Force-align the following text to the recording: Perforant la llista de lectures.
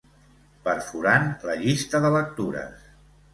Perforant 0.67 1.29
la 1.49 1.55
llista 1.65 2.03
de 2.07 2.13
lectures. 2.17 2.89